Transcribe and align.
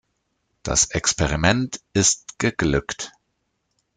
Das 0.63 0.85
Experiment 0.85 1.79
ist 1.93 2.39
geglückt! 2.39 3.11